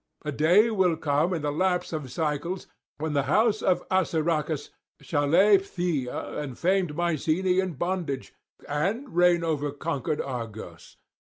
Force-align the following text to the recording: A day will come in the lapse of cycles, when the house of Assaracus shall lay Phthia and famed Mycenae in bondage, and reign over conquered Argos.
A 0.25 0.31
day 0.31 0.71
will 0.71 0.97
come 0.97 1.31
in 1.31 1.43
the 1.43 1.51
lapse 1.51 1.93
of 1.93 2.11
cycles, 2.11 2.65
when 2.97 3.13
the 3.13 3.21
house 3.29 3.61
of 3.61 3.83
Assaracus 3.91 4.71
shall 4.99 5.27
lay 5.27 5.59
Phthia 5.59 6.41
and 6.41 6.57
famed 6.57 6.95
Mycenae 6.95 7.59
in 7.59 7.73
bondage, 7.73 8.33
and 8.67 9.15
reign 9.15 9.43
over 9.43 9.69
conquered 9.71 10.19
Argos. 10.19 10.97